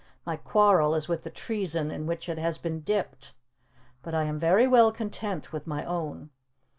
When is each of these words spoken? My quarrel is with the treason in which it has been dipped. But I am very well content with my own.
My 0.25 0.35
quarrel 0.35 0.95
is 0.95 1.07
with 1.07 1.21
the 1.21 1.29
treason 1.29 1.91
in 1.91 2.07
which 2.07 2.27
it 2.27 2.39
has 2.39 2.57
been 2.57 2.79
dipped. 2.81 3.35
But 4.01 4.15
I 4.15 4.23
am 4.23 4.39
very 4.39 4.65
well 4.65 4.91
content 4.91 5.53
with 5.53 5.67
my 5.67 5.85
own. 5.85 6.31